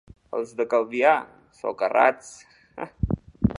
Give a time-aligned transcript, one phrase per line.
[0.37, 1.11] Els de Calvià,
[1.59, 2.33] socarrats.